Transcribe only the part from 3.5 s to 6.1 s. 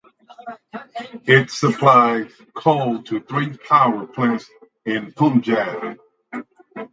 power pants in Punjab.